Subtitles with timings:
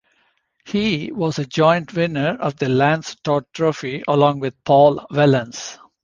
[0.65, 5.77] He was a joint winner of the Lance Todd Trophy along with Paul Wellens.